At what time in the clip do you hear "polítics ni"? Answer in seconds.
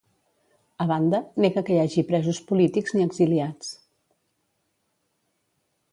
2.53-3.07